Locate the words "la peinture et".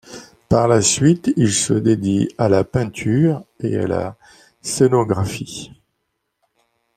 2.49-3.77